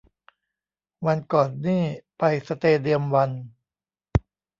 [1.05, 1.83] วันก่อนนี่
[2.17, 3.31] ไปสเตเดียมวัน